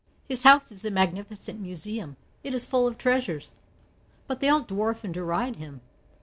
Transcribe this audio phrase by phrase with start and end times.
[0.27, 2.17] "His house is a magnificent museum.
[2.43, 3.51] It is full of treasures.
[4.25, 5.81] But they all dwarf and deride him.